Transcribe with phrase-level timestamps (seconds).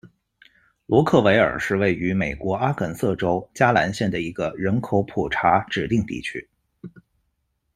[0.87, 6.49] 罗克韦尔是位于美国阿肯色州加兰县的一个人口普查指定地区。